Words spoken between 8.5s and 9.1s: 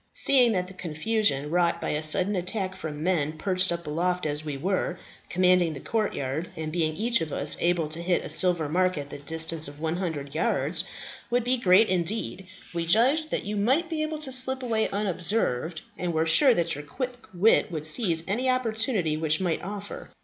mark